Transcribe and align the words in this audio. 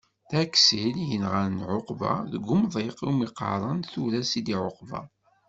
D 0.29 0.31
Aksil 0.41 0.95
i 0.99 1.05
yenɣan 1.09 1.55
Ɛuqba 1.73 2.13
deg 2.31 2.43
umḍiq 2.53 2.97
iwmi 3.09 3.27
qqaren 3.31 3.79
tura 3.91 4.21
Sidi-Ɛuqba. 4.23 5.01